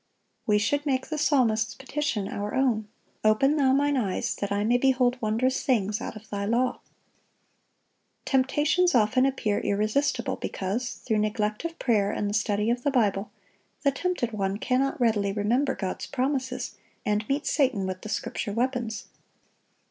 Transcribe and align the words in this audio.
We 0.47 0.57
should 0.57 0.87
make 0.87 1.09
the 1.09 1.17
psalmist's 1.19 1.75
petition 1.75 2.27
our 2.27 2.55
own, 2.55 2.87
"Open 3.23 3.55
Thou 3.55 3.71
mine 3.71 3.97
eyes, 3.97 4.35
that 4.37 4.51
I 4.51 4.63
may 4.63 4.79
behold 4.79 5.21
wondrous 5.21 5.61
things 5.61 6.01
out 6.01 6.15
of 6.15 6.27
Thy 6.27 6.43
law."(1034) 6.43 6.79
Temptations 8.25 8.95
often 8.95 9.27
appear 9.27 9.59
irresistible 9.59 10.37
because, 10.37 10.93
through 10.93 11.19
neglect 11.19 11.65
of 11.65 11.77
prayer 11.77 12.11
and 12.11 12.27
the 12.27 12.33
study 12.33 12.71
of 12.71 12.81
the 12.81 12.89
Bible, 12.89 13.29
the 13.83 13.91
tempted 13.91 14.31
one 14.31 14.57
cannot 14.57 14.99
readily 14.99 15.31
remember 15.31 15.75
God's 15.75 16.07
promises 16.07 16.77
and 17.05 17.29
meet 17.29 17.45
Satan 17.45 17.85
with 17.85 18.01
the 18.01 18.09
Scripture 18.09 18.53
weapons. 18.53 19.05